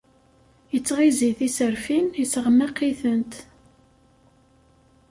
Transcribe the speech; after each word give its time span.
Ittɣizi 0.77 1.31
tiserfin, 1.37 2.07
isseɣmaq-itent. 2.23 3.33